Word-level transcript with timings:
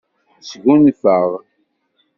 Sgunfaɣ. 0.49 1.29